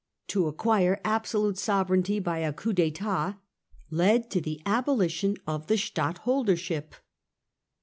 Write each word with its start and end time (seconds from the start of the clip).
to 0.27 0.47
acquire 0.47 0.99
absolute 1.05 1.59
sovereignty 1.59 2.17
by 2.17 2.39
a 2.39 2.51
coup 2.51 2.73
(tttat, 2.73 3.37
led 3.91 4.31
to 4.31 4.41
the 4.41 4.59
abolition 4.65 5.37
of 5.45 5.67
the 5.67 5.75
stadtholdership. 5.75 6.93